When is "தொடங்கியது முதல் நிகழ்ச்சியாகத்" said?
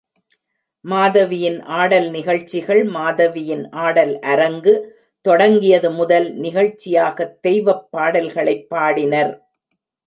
5.25-7.37